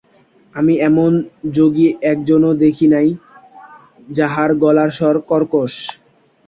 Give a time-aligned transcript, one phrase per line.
[0.53, 1.11] আমি এমন
[1.51, 3.09] যোগী একজনও দেখি নাই,
[4.09, 5.73] যাঁহার গলার স্বর কর্কশ।